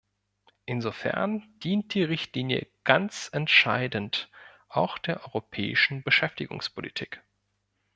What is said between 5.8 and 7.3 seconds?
Beschäftigungspolitik.